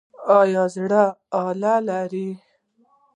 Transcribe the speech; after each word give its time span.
ایا 0.37 0.63
د 0.69 0.71
زړه 0.75 1.03
آله 1.45 1.73
لرئ؟ 1.87 2.29